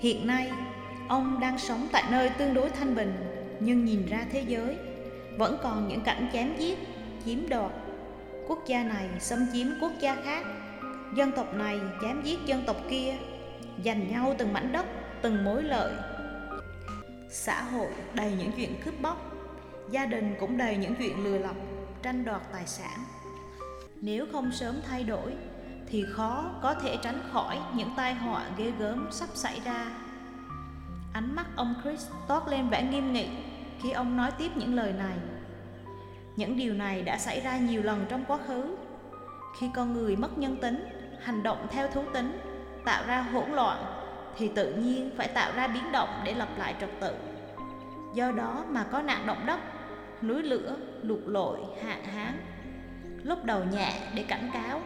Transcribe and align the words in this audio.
Hiện 0.00 0.26
nay, 0.26 0.52
ông 1.08 1.40
đang 1.40 1.58
sống 1.58 1.88
tại 1.92 2.04
nơi 2.10 2.28
tương 2.28 2.54
đối 2.54 2.70
thanh 2.70 2.94
bình, 2.94 3.12
nhưng 3.60 3.84
nhìn 3.84 4.06
ra 4.06 4.26
thế 4.32 4.44
giới, 4.48 4.76
vẫn 5.38 5.58
còn 5.62 5.88
những 5.88 6.00
cảnh 6.00 6.30
chém 6.32 6.56
giết, 6.58 6.78
chiếm 7.24 7.48
đoạt. 7.48 7.70
Quốc 8.48 8.58
gia 8.66 8.84
này 8.84 9.08
xâm 9.18 9.46
chiếm 9.52 9.66
quốc 9.80 9.92
gia 10.00 10.14
khác, 10.14 10.46
dân 11.14 11.32
tộc 11.32 11.54
này 11.54 11.80
chém 12.02 12.22
giết 12.22 12.38
dân 12.46 12.62
tộc 12.66 12.76
kia, 12.90 13.16
giành 13.84 14.12
nhau 14.12 14.34
từng 14.38 14.52
mảnh 14.52 14.72
đất, 14.72 14.86
từng 15.22 15.44
mối 15.44 15.62
lợi. 15.62 15.94
Xã 17.30 17.62
hội 17.62 17.88
đầy 18.14 18.32
những 18.38 18.50
chuyện 18.56 18.74
cướp 18.84 19.00
bóc, 19.00 19.32
gia 19.90 20.06
đình 20.06 20.34
cũng 20.40 20.56
đầy 20.56 20.76
những 20.76 20.94
chuyện 20.94 21.24
lừa 21.24 21.38
lọc, 21.38 21.56
tranh 22.02 22.24
đoạt 22.24 22.42
tài 22.52 22.66
sản. 22.66 22.98
Nếu 24.00 24.26
không 24.32 24.52
sớm 24.52 24.80
thay 24.88 25.04
đổi 25.04 25.32
thì 25.90 26.04
khó 26.12 26.44
có 26.62 26.74
thể 26.74 26.96
tránh 27.02 27.20
khỏi 27.32 27.58
những 27.74 27.90
tai 27.96 28.14
họa 28.14 28.44
ghê 28.56 28.72
gớm 28.78 29.08
sắp 29.10 29.28
xảy 29.34 29.60
ra. 29.64 29.86
Ánh 31.12 31.34
mắt 31.36 31.46
ông 31.56 31.74
Chris 31.82 32.08
toát 32.28 32.48
lên 32.48 32.68
vẻ 32.68 32.82
nghiêm 32.82 33.12
nghị 33.12 33.28
khi 33.82 33.90
ông 33.90 34.16
nói 34.16 34.30
tiếp 34.38 34.50
những 34.54 34.74
lời 34.74 34.92
này. 34.92 35.16
Những 36.36 36.56
điều 36.56 36.74
này 36.74 37.02
đã 37.02 37.18
xảy 37.18 37.40
ra 37.40 37.56
nhiều 37.58 37.82
lần 37.82 38.06
trong 38.08 38.24
quá 38.24 38.38
khứ. 38.46 38.76
Khi 39.58 39.70
con 39.74 39.92
người 39.92 40.16
mất 40.16 40.38
nhân 40.38 40.56
tính, 40.56 40.84
hành 41.22 41.42
động 41.42 41.66
theo 41.70 41.88
thú 41.88 42.02
tính, 42.14 42.40
tạo 42.84 43.02
ra 43.06 43.20
hỗn 43.20 43.50
loạn 43.50 43.84
thì 44.36 44.48
tự 44.48 44.74
nhiên 44.74 45.10
phải 45.16 45.28
tạo 45.28 45.52
ra 45.56 45.66
biến 45.66 45.92
động 45.92 46.08
để 46.24 46.34
lập 46.34 46.48
lại 46.56 46.74
trật 46.80 46.90
tự. 47.00 47.14
Do 48.14 48.32
đó 48.32 48.64
mà 48.68 48.84
có 48.92 49.02
nạn 49.02 49.26
động 49.26 49.46
đất, 49.46 49.60
núi 50.22 50.42
lửa, 50.42 50.76
lụt 51.02 51.20
lội, 51.26 51.58
hạn 51.84 52.04
hán. 52.04 52.34
Lúc 53.22 53.44
đầu 53.44 53.64
nhẹ 53.64 53.92
để 54.14 54.22
cảnh 54.22 54.50
cáo, 54.52 54.80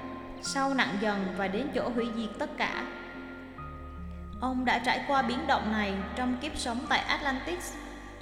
sau 0.47 0.75
nặng 0.75 0.97
dần 1.01 1.25
và 1.37 1.49
đến 1.49 1.69
chỗ 1.75 1.89
hủy 1.89 2.07
diệt 2.17 2.31
tất 2.39 2.51
cả. 2.57 2.87
Ông 4.41 4.65
đã 4.65 4.79
trải 4.79 5.05
qua 5.09 5.23
biến 5.23 5.39
động 5.47 5.73
này 5.73 5.95
trong 6.17 6.37
kiếp 6.41 6.57
sống 6.57 6.79
tại 6.89 6.99
Atlantis 6.99 7.75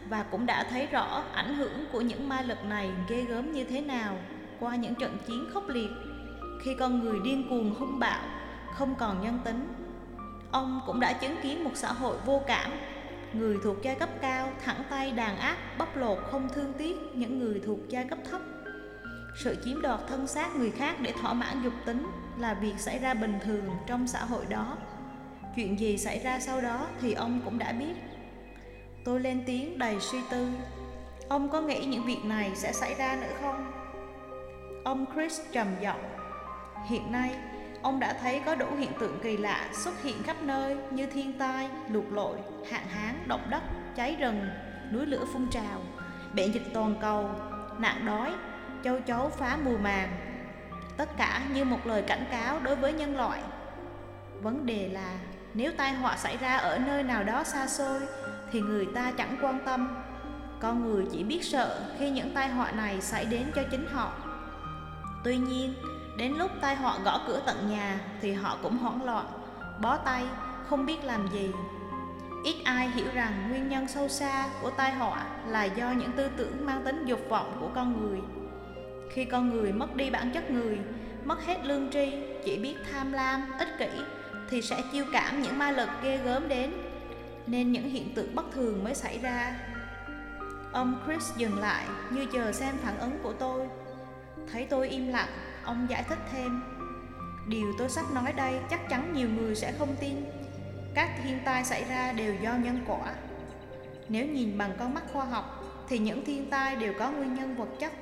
và 0.08 0.24
cũng 0.30 0.46
đã 0.46 0.64
thấy 0.70 0.86
rõ 0.86 1.22
ảnh 1.34 1.54
hưởng 1.54 1.84
của 1.92 2.00
những 2.00 2.28
ma 2.28 2.42
lực 2.42 2.64
này 2.64 2.90
ghê 3.08 3.22
gớm 3.22 3.52
như 3.52 3.64
thế 3.64 3.80
nào 3.80 4.18
qua 4.60 4.76
những 4.76 4.94
trận 4.94 5.16
chiến 5.26 5.50
khốc 5.54 5.68
liệt 5.68 5.90
khi 6.62 6.74
con 6.74 7.00
người 7.00 7.20
điên 7.24 7.48
cuồng 7.48 7.74
hung 7.74 7.98
bạo, 7.98 8.20
không 8.74 8.94
còn 8.94 9.22
nhân 9.22 9.38
tính. 9.44 9.68
Ông 10.50 10.80
cũng 10.86 11.00
đã 11.00 11.12
chứng 11.12 11.36
kiến 11.42 11.64
một 11.64 11.70
xã 11.74 11.92
hội 11.92 12.16
vô 12.26 12.42
cảm, 12.46 12.70
người 13.32 13.56
thuộc 13.64 13.76
giai 13.82 13.94
cấp 13.94 14.08
cao 14.20 14.48
thẳng 14.64 14.84
tay 14.90 15.10
đàn 15.10 15.38
áp, 15.38 15.56
bóc 15.78 15.96
lột 15.96 16.18
không 16.30 16.48
thương 16.54 16.72
tiếc 16.78 16.96
những 17.14 17.38
người 17.38 17.60
thuộc 17.66 17.78
giai 17.88 18.04
cấp 18.04 18.18
thấp. 18.30 18.40
Sự 19.36 19.56
chiếm 19.64 19.82
đoạt 19.82 20.00
thân 20.08 20.26
xác 20.26 20.56
người 20.56 20.70
khác 20.70 20.96
để 21.00 21.12
thỏa 21.20 21.32
mãn 21.32 21.62
dục 21.62 21.72
tính 21.84 22.06
là 22.38 22.54
việc 22.54 22.74
xảy 22.78 22.98
ra 22.98 23.14
bình 23.14 23.38
thường 23.44 23.64
trong 23.86 24.06
xã 24.06 24.24
hội 24.24 24.46
đó. 24.46 24.76
Chuyện 25.56 25.78
gì 25.78 25.98
xảy 25.98 26.18
ra 26.18 26.40
sau 26.40 26.60
đó 26.60 26.86
thì 27.00 27.12
ông 27.12 27.40
cũng 27.44 27.58
đã 27.58 27.72
biết. 27.72 27.94
Tôi 29.04 29.20
lên 29.20 29.42
tiếng 29.46 29.78
đầy 29.78 30.00
suy 30.00 30.18
tư. 30.30 30.48
Ông 31.28 31.48
có 31.48 31.60
nghĩ 31.60 31.84
những 31.84 32.04
việc 32.04 32.24
này 32.24 32.50
sẽ 32.54 32.72
xảy 32.72 32.94
ra 32.94 33.18
nữa 33.20 33.36
không? 33.40 33.72
Ông 34.84 35.06
Chris 35.14 35.40
trầm 35.52 35.66
giọng. 35.80 36.02
Hiện 36.88 37.12
nay, 37.12 37.30
ông 37.82 38.00
đã 38.00 38.12
thấy 38.12 38.40
có 38.46 38.54
đủ 38.54 38.66
hiện 38.78 38.92
tượng 39.00 39.18
kỳ 39.22 39.36
lạ 39.36 39.68
xuất 39.72 40.02
hiện 40.02 40.22
khắp 40.22 40.36
nơi 40.42 40.76
như 40.90 41.06
thiên 41.06 41.38
tai, 41.38 41.68
lụt 41.88 42.04
lội, 42.10 42.36
hạn 42.70 42.86
hán, 42.86 43.14
động 43.26 43.46
đất, 43.50 43.62
cháy 43.96 44.16
rừng, 44.20 44.46
núi 44.92 45.06
lửa 45.06 45.24
phun 45.32 45.48
trào, 45.50 45.80
bệnh 46.34 46.52
dịch 46.52 46.66
toàn 46.74 46.94
cầu, 47.00 47.30
nạn 47.78 48.06
đói, 48.06 48.32
châu 48.84 49.00
chấu 49.00 49.28
phá 49.28 49.58
mùa 49.64 49.78
màng. 49.78 50.08
Tất 50.96 51.16
cả 51.16 51.42
như 51.54 51.64
một 51.64 51.86
lời 51.86 52.02
cảnh 52.02 52.24
cáo 52.30 52.60
đối 52.60 52.76
với 52.76 52.92
nhân 52.92 53.16
loại. 53.16 53.42
Vấn 54.42 54.66
đề 54.66 54.88
là 54.92 55.14
nếu 55.54 55.72
tai 55.76 55.94
họa 55.94 56.16
xảy 56.16 56.36
ra 56.36 56.56
ở 56.56 56.78
nơi 56.78 57.02
nào 57.02 57.24
đó 57.24 57.44
xa 57.44 57.66
xôi 57.66 58.00
thì 58.52 58.60
người 58.60 58.86
ta 58.94 59.12
chẳng 59.18 59.36
quan 59.42 59.60
tâm. 59.64 60.02
Con 60.60 60.84
người 60.84 61.06
chỉ 61.12 61.24
biết 61.24 61.44
sợ 61.44 61.80
khi 61.98 62.10
những 62.10 62.30
tai 62.34 62.48
họa 62.48 62.70
này 62.70 63.00
xảy 63.00 63.24
đến 63.24 63.52
cho 63.54 63.62
chính 63.70 63.86
họ. 63.92 64.12
Tuy 65.24 65.36
nhiên, 65.36 65.74
đến 66.16 66.32
lúc 66.32 66.50
tai 66.60 66.76
họa 66.76 66.98
gõ 67.04 67.20
cửa 67.26 67.40
tận 67.46 67.70
nhà 67.70 68.00
thì 68.20 68.32
họ 68.32 68.58
cũng 68.62 68.78
hoảng 68.78 69.04
loạn, 69.04 69.26
bó 69.80 69.96
tay, 69.96 70.24
không 70.68 70.86
biết 70.86 71.04
làm 71.04 71.28
gì. 71.32 71.50
Ít 72.44 72.56
ai 72.64 72.88
hiểu 72.88 73.06
rằng 73.14 73.48
nguyên 73.48 73.68
nhân 73.68 73.88
sâu 73.88 74.08
xa 74.08 74.48
của 74.62 74.70
tai 74.70 74.92
họa 74.92 75.24
là 75.46 75.64
do 75.64 75.90
những 75.90 76.12
tư 76.12 76.28
tưởng 76.36 76.66
mang 76.66 76.84
tính 76.84 77.04
dục 77.04 77.20
vọng 77.28 77.56
của 77.60 77.68
con 77.74 78.00
người. 78.00 78.20
Khi 79.14 79.24
con 79.24 79.50
người 79.50 79.72
mất 79.72 79.96
đi 79.96 80.10
bản 80.10 80.30
chất 80.34 80.50
người, 80.50 80.78
mất 81.24 81.46
hết 81.46 81.64
lương 81.64 81.90
tri, 81.90 82.12
chỉ 82.44 82.58
biết 82.58 82.74
tham 82.92 83.12
lam, 83.12 83.52
ích 83.58 83.68
kỷ 83.78 83.88
thì 84.50 84.62
sẽ 84.62 84.82
chiêu 84.92 85.04
cảm 85.12 85.42
những 85.42 85.58
ma 85.58 85.70
lực 85.70 85.88
ghê 86.02 86.16
gớm 86.24 86.48
đến. 86.48 86.72
Nên 87.46 87.72
những 87.72 87.90
hiện 87.90 88.14
tượng 88.14 88.34
bất 88.34 88.52
thường 88.52 88.84
mới 88.84 88.94
xảy 88.94 89.18
ra. 89.18 89.58
Ông 90.72 91.02
chris 91.06 91.36
dừng 91.36 91.58
lại 91.58 91.86
như 92.10 92.26
chờ 92.32 92.52
xem 92.52 92.74
phản 92.82 92.98
ứng 92.98 93.18
của 93.22 93.32
tôi. 93.32 93.68
Thấy 94.52 94.66
tôi 94.70 94.88
im 94.88 95.08
lặng 95.08 95.28
ông 95.64 95.86
giải 95.90 96.04
thích 96.08 96.18
thêm. 96.32 96.62
Điều 97.48 97.72
tôi 97.78 97.88
sắp 97.88 98.04
nói 98.14 98.32
đây 98.32 98.54
chắc 98.70 98.88
chắn 98.88 99.12
nhiều 99.14 99.28
người 99.28 99.54
sẽ 99.54 99.72
không 99.78 99.96
tin. 100.00 100.24
Các 100.94 101.10
thiên 101.24 101.38
tai 101.44 101.64
xảy 101.64 101.84
ra 101.84 102.12
đều 102.12 102.34
do 102.34 102.52
nhân 102.54 102.84
quả. 102.86 103.14
Nếu 104.08 104.26
nhìn 104.26 104.58
bằng 104.58 104.72
con 104.78 104.94
mắt 104.94 105.02
khoa 105.12 105.24
học 105.24 105.64
thì 105.88 105.98
những 105.98 106.24
thiên 106.24 106.50
tai 106.50 106.76
đều 106.76 106.92
có 106.98 107.10
nguyên 107.10 107.34
nhân 107.34 107.56
vật 107.56 107.68
chất 107.80 107.92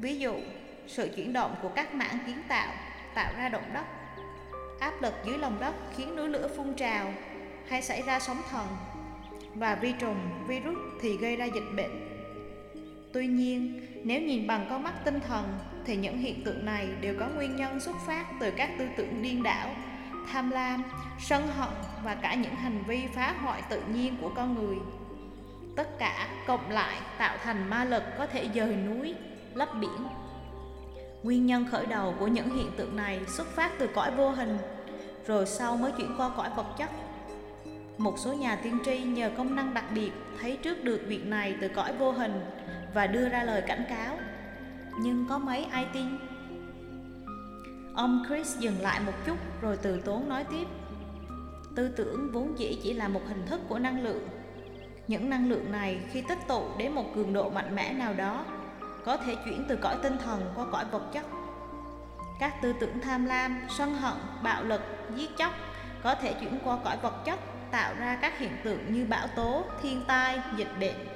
ví 0.00 0.18
dụ 0.18 0.34
sự 0.86 1.10
chuyển 1.16 1.32
động 1.32 1.54
của 1.62 1.68
các 1.68 1.94
mảng 1.94 2.18
kiến 2.26 2.42
tạo 2.48 2.72
tạo 3.14 3.32
ra 3.38 3.48
động 3.48 3.70
đất 3.74 3.84
áp 4.80 5.02
lực 5.02 5.14
dưới 5.26 5.38
lòng 5.38 5.60
đất 5.60 5.74
khiến 5.96 6.16
núi 6.16 6.28
lửa 6.28 6.48
phun 6.56 6.74
trào 6.74 7.12
hay 7.68 7.82
xảy 7.82 8.02
ra 8.02 8.20
sóng 8.20 8.42
thần 8.50 8.66
và 9.54 9.74
vi 9.74 9.92
trùng, 9.98 10.46
virus 10.48 10.78
thì 11.00 11.16
gây 11.16 11.36
ra 11.36 11.44
dịch 11.44 11.76
bệnh. 11.76 12.08
Tuy 13.12 13.26
nhiên, 13.26 13.86
nếu 14.04 14.20
nhìn 14.20 14.46
bằng 14.46 14.66
con 14.70 14.82
mắt 14.82 14.94
tinh 15.04 15.20
thần 15.20 15.58
thì 15.86 15.96
những 15.96 16.18
hiện 16.18 16.44
tượng 16.44 16.64
này 16.64 16.88
đều 17.00 17.14
có 17.20 17.28
nguyên 17.28 17.56
nhân 17.56 17.80
xuất 17.80 17.96
phát 18.06 18.26
từ 18.40 18.50
các 18.50 18.70
tư 18.78 18.86
tưởng 18.96 19.22
điên 19.22 19.42
đảo, 19.42 19.68
tham 20.32 20.50
lam, 20.50 20.82
sân 21.20 21.46
hận 21.46 21.70
và 22.04 22.14
cả 22.14 22.34
những 22.34 22.54
hành 22.54 22.82
vi 22.86 23.00
phá 23.14 23.32
hoại 23.32 23.62
tự 23.70 23.82
nhiên 23.94 24.16
của 24.20 24.32
con 24.36 24.54
người. 24.54 24.76
Tất 25.76 25.98
cả 25.98 26.28
cộng 26.46 26.70
lại 26.70 26.96
tạo 27.18 27.36
thành 27.44 27.70
ma 27.70 27.84
lực 27.84 28.02
có 28.18 28.26
thể 28.26 28.48
dời 28.54 28.76
núi, 28.76 29.14
lấp 29.54 29.68
biển. 29.80 30.06
Nguyên 31.22 31.46
nhân 31.46 31.66
khởi 31.70 31.86
đầu 31.86 32.14
của 32.18 32.26
những 32.26 32.56
hiện 32.56 32.70
tượng 32.76 32.96
này 32.96 33.20
xuất 33.28 33.46
phát 33.46 33.72
từ 33.78 33.88
cõi 33.94 34.10
vô 34.16 34.30
hình, 34.30 34.58
rồi 35.26 35.46
sau 35.46 35.76
mới 35.76 35.92
chuyển 35.92 36.14
qua 36.16 36.30
cõi 36.36 36.50
vật 36.56 36.66
chất 36.78 36.90
một 38.00 38.18
số 38.18 38.32
nhà 38.32 38.56
tiên 38.56 38.78
tri 38.84 38.98
nhờ 38.98 39.30
công 39.36 39.56
năng 39.56 39.74
đặc 39.74 39.84
biệt 39.94 40.10
thấy 40.40 40.58
trước 40.62 40.84
được 40.84 41.00
việc 41.06 41.26
này 41.26 41.56
từ 41.60 41.68
cõi 41.68 41.92
vô 41.98 42.12
hình 42.12 42.40
và 42.94 43.06
đưa 43.06 43.28
ra 43.28 43.42
lời 43.42 43.62
cảnh 43.66 43.84
cáo. 43.88 44.18
Nhưng 45.00 45.26
có 45.28 45.38
mấy 45.38 45.64
ai 45.64 45.86
tin? 45.92 46.06
Ông 47.94 48.24
Chris 48.28 48.58
dừng 48.58 48.80
lại 48.80 49.00
một 49.00 49.12
chút 49.26 49.36
rồi 49.60 49.76
từ 49.82 50.00
tốn 50.00 50.28
nói 50.28 50.44
tiếp. 50.44 50.66
Tư 51.76 51.88
tưởng 51.88 52.30
vốn 52.32 52.58
dĩ 52.58 52.78
chỉ 52.82 52.92
là 52.92 53.08
một 53.08 53.20
hình 53.28 53.46
thức 53.46 53.60
của 53.68 53.78
năng 53.78 54.02
lượng. 54.02 54.28
Những 55.08 55.30
năng 55.30 55.48
lượng 55.48 55.72
này 55.72 56.00
khi 56.12 56.22
tích 56.28 56.38
tụ 56.48 56.62
đến 56.78 56.92
một 56.92 57.14
cường 57.14 57.32
độ 57.32 57.50
mạnh 57.50 57.74
mẽ 57.74 57.92
nào 57.92 58.14
đó 58.14 58.44
có 59.04 59.16
thể 59.16 59.36
chuyển 59.44 59.64
từ 59.68 59.76
cõi 59.76 59.96
tinh 60.02 60.16
thần 60.24 60.52
qua 60.56 60.64
cõi 60.72 60.84
vật 60.90 61.02
chất. 61.12 61.24
Các 62.40 62.62
tư 62.62 62.74
tưởng 62.80 63.00
tham 63.00 63.26
lam, 63.26 63.60
sân 63.68 63.94
hận, 63.94 64.14
bạo 64.42 64.64
lực, 64.64 64.80
giết 65.14 65.30
chóc 65.38 65.52
có 66.02 66.14
thể 66.14 66.34
chuyển 66.40 66.58
qua 66.64 66.78
cõi 66.84 66.96
vật 67.02 67.24
chất 67.24 67.38
tạo 67.70 67.94
ra 67.98 68.18
các 68.22 68.38
hiện 68.38 68.52
tượng 68.64 68.92
như 68.92 69.06
bão 69.08 69.26
tố, 69.26 69.64
thiên 69.82 70.04
tai, 70.06 70.40
dịch 70.56 70.70
bệnh. 70.80 71.06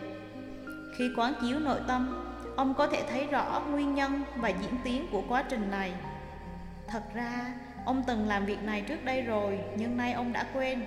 Khi 0.99 1.11
quán 1.17 1.33
chiếu 1.41 1.59
nội 1.59 1.81
tâm, 1.89 2.25
ông 2.57 2.75
có 2.75 2.87
thể 2.87 3.03
thấy 3.11 3.27
rõ 3.27 3.63
nguyên 3.71 3.95
nhân 3.95 4.25
và 4.37 4.49
diễn 4.49 4.77
tiến 4.85 5.07
của 5.13 5.23
quá 5.29 5.45
trình 5.51 5.71
này. 5.71 5.95
Thật 6.89 7.03
ra, 7.15 7.55
ông 7.85 8.03
từng 8.07 8.29
làm 8.29 8.47
việc 8.47 8.63
này 8.63 8.81
trước 8.81 9.05
đây 9.05 9.23
rồi, 9.23 9.61
nhưng 9.77 9.97
nay 9.97 10.13
ông 10.13 10.33
đã 10.33 10.47
quên. 10.55 10.87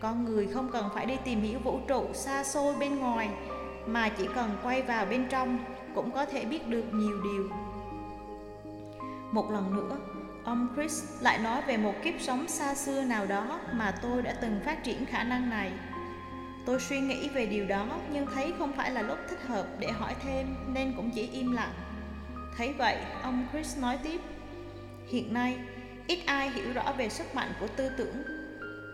Con 0.00 0.24
người 0.24 0.48
không 0.54 0.70
cần 0.72 0.88
phải 0.94 1.06
đi 1.06 1.16
tìm 1.24 1.42
hiểu 1.42 1.58
vũ 1.58 1.80
trụ 1.88 2.06
xa 2.14 2.44
xôi 2.44 2.74
bên 2.74 2.98
ngoài, 2.98 3.28
mà 3.86 4.08
chỉ 4.08 4.28
cần 4.34 4.58
quay 4.62 4.82
vào 4.82 5.06
bên 5.06 5.26
trong 5.28 5.58
cũng 5.94 6.10
có 6.10 6.26
thể 6.26 6.44
biết 6.44 6.68
được 6.68 6.84
nhiều 6.92 7.20
điều. 7.22 7.48
Một 9.32 9.50
lần 9.50 9.76
nữa, 9.76 9.96
Ông 10.44 10.68
Chris 10.76 11.04
lại 11.20 11.38
nói 11.38 11.62
về 11.66 11.76
một 11.76 11.94
kiếp 12.02 12.14
sống 12.20 12.48
xa 12.48 12.74
xưa 12.74 13.02
nào 13.02 13.26
đó 13.26 13.60
mà 13.72 13.94
tôi 14.02 14.22
đã 14.22 14.34
từng 14.40 14.60
phát 14.64 14.84
triển 14.84 15.06
khả 15.06 15.24
năng 15.24 15.50
này. 15.50 15.72
Tôi 16.66 16.80
suy 16.80 17.00
nghĩ 17.00 17.28
về 17.28 17.46
điều 17.46 17.66
đó 17.66 17.86
nhưng 18.12 18.26
thấy 18.34 18.52
không 18.58 18.72
phải 18.72 18.90
là 18.90 19.02
lúc 19.02 19.18
thích 19.30 19.42
hợp 19.46 19.66
để 19.78 19.90
hỏi 19.90 20.14
thêm 20.24 20.56
nên 20.74 20.92
cũng 20.96 21.10
chỉ 21.14 21.28
im 21.32 21.52
lặng. 21.52 21.72
Thấy 22.56 22.72
vậy, 22.72 22.96
ông 23.22 23.46
Chris 23.52 23.78
nói 23.78 23.98
tiếp. 24.02 24.20
Hiện 25.08 25.34
nay, 25.34 25.58
ít 26.06 26.18
ai 26.26 26.50
hiểu 26.50 26.72
rõ 26.74 26.92
về 26.98 27.08
sức 27.08 27.34
mạnh 27.34 27.52
của 27.60 27.66
tư 27.76 27.90
tưởng. 27.98 28.22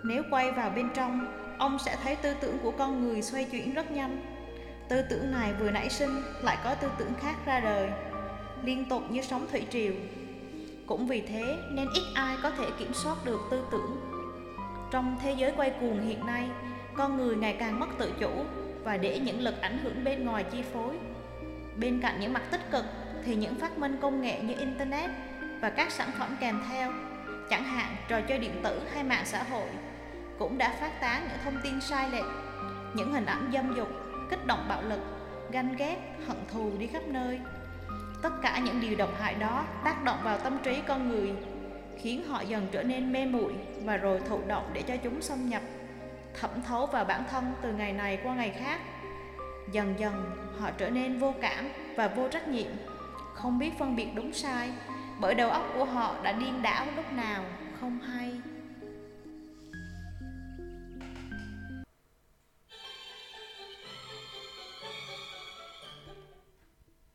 Nếu 0.04 0.22
quay 0.30 0.52
vào 0.52 0.70
bên 0.70 0.88
trong, 0.94 1.26
ông 1.58 1.78
sẽ 1.78 1.96
thấy 2.02 2.16
tư 2.16 2.34
tưởng 2.40 2.58
của 2.62 2.70
con 2.70 3.00
người 3.00 3.22
xoay 3.22 3.44
chuyển 3.44 3.74
rất 3.74 3.90
nhanh. 3.90 4.39
Tư 4.90 5.02
tưởng 5.02 5.32
này 5.32 5.52
vừa 5.60 5.70
nảy 5.70 5.90
sinh 5.90 6.22
lại 6.42 6.58
có 6.64 6.74
tư 6.74 6.88
tưởng 6.98 7.12
khác 7.20 7.36
ra 7.46 7.60
đời, 7.60 7.90
liên 8.64 8.84
tục 8.88 9.02
như 9.10 9.22
sóng 9.22 9.46
thủy 9.50 9.66
triều 9.70 9.92
cũng 10.86 11.06
vì 11.06 11.20
thế 11.20 11.58
nên 11.70 11.88
ít 11.94 12.02
ai 12.14 12.36
có 12.42 12.50
thể 12.50 12.66
kiểm 12.78 12.94
soát 12.94 13.16
được 13.24 13.40
tư 13.50 13.64
tưởng. 13.70 14.00
trong 14.90 15.18
thế 15.22 15.34
giới 15.38 15.52
quay 15.56 15.70
cuồng 15.80 16.00
hiện 16.00 16.26
nay 16.26 16.48
con 16.94 17.16
người 17.16 17.36
ngày 17.36 17.56
càng 17.58 17.80
mất 17.80 17.86
tự 17.98 18.12
chủ 18.20 18.30
và 18.84 18.96
để 18.96 19.18
những 19.18 19.40
lực 19.40 19.60
ảnh 19.60 19.78
hưởng 19.82 20.04
bên 20.04 20.24
ngoài 20.24 20.44
chi 20.44 20.62
phối 20.72 20.98
bên 21.76 22.00
cạnh 22.00 22.20
những 22.20 22.32
mặt 22.32 22.42
tích 22.50 22.70
cực 22.70 22.84
thì 23.24 23.36
những 23.36 23.54
phát 23.54 23.78
minh 23.78 23.96
công 24.00 24.20
nghệ 24.20 24.40
như 24.42 24.54
internet 24.58 25.10
và 25.60 25.70
các 25.70 25.92
sản 25.92 26.10
phẩm 26.18 26.36
kèm 26.40 26.60
theo 26.68 26.92
chẳng 27.50 27.64
hạn 27.64 27.96
trò 28.08 28.20
chơi 28.20 28.38
điện 28.38 28.60
tử 28.64 28.80
hay 28.94 29.04
mạng 29.04 29.26
xã 29.26 29.42
hội 29.42 29.68
cũng 30.38 30.58
đã 30.58 30.76
phát 30.80 31.00
tán 31.00 31.28
những 31.28 31.38
thông 31.44 31.60
tin 31.64 31.80
sai 31.80 32.10
lệch 32.10 32.26
những 32.94 33.12
hình 33.12 33.26
ảnh 33.26 33.50
dâm 33.52 33.74
dục 33.76 33.88
kích 34.30 34.46
động 34.46 34.66
bạo 34.68 34.82
lực, 34.82 35.00
ganh 35.50 35.76
ghét, 35.76 35.96
hận 36.26 36.36
thù 36.52 36.70
đi 36.78 36.86
khắp 36.86 37.02
nơi. 37.06 37.40
Tất 38.22 38.30
cả 38.42 38.58
những 38.58 38.80
điều 38.80 38.96
độc 38.96 39.10
hại 39.20 39.34
đó 39.34 39.64
tác 39.84 40.04
động 40.04 40.18
vào 40.22 40.38
tâm 40.38 40.58
trí 40.62 40.80
con 40.86 41.08
người, 41.08 41.32
khiến 41.98 42.24
họ 42.28 42.40
dần 42.40 42.66
trở 42.72 42.82
nên 42.82 43.12
mê 43.12 43.26
muội 43.26 43.54
và 43.84 43.96
rồi 43.96 44.20
thụ 44.28 44.40
động 44.46 44.70
để 44.72 44.82
cho 44.82 44.96
chúng 44.96 45.22
xâm 45.22 45.48
nhập, 45.48 45.62
thẩm 46.40 46.50
thấu 46.62 46.86
vào 46.86 47.04
bản 47.04 47.24
thân 47.30 47.52
từ 47.62 47.72
ngày 47.72 47.92
này 47.92 48.18
qua 48.24 48.34
ngày 48.34 48.50
khác. 48.50 48.80
Dần 49.72 49.94
dần, 49.98 50.30
họ 50.58 50.70
trở 50.70 50.90
nên 50.90 51.18
vô 51.18 51.34
cảm 51.40 51.68
và 51.96 52.08
vô 52.08 52.28
trách 52.28 52.48
nhiệm, 52.48 52.70
không 53.34 53.58
biết 53.58 53.78
phân 53.78 53.96
biệt 53.96 54.08
đúng 54.14 54.32
sai, 54.32 54.70
bởi 55.20 55.34
đầu 55.34 55.50
óc 55.50 55.64
của 55.74 55.84
họ 55.84 56.14
đã 56.22 56.32
điên 56.32 56.62
đảo 56.62 56.86
lúc 56.96 57.12
nào 57.12 57.44
không 57.80 57.98
hay. 57.98 58.40